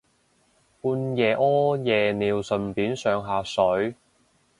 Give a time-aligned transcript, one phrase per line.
[0.81, 3.95] 半夜屙夜尿順便上下水